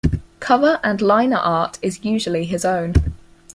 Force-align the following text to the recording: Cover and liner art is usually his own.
Cover 0.39 0.79
and 0.83 0.99
liner 0.99 1.37
art 1.37 1.77
is 1.83 2.03
usually 2.03 2.45
his 2.45 2.65
own. 2.65 2.95